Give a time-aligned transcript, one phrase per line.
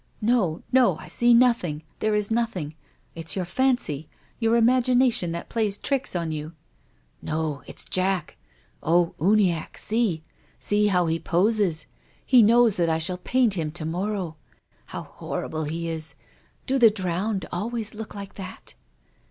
[0.19, 2.73] "No, no, I see nothing; there is nothing.
[3.13, 6.53] It's your fancy, your imagination that plays tricks on you."
[7.21, 8.35] No, it's Jack.
[8.81, 10.21] Oh, Uniacke, sec—
[10.69, 11.85] see how he poses!
[12.25, 14.37] He knows that I shall paint him to morrow.
[14.87, 16.15] How horrible he is!
[16.65, 18.73] Do the drowned always look like that